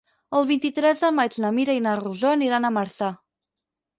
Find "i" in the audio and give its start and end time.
1.79-1.83